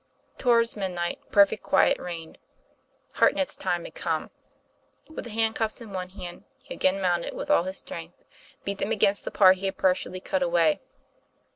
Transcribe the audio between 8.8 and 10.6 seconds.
against the part he had par tially cut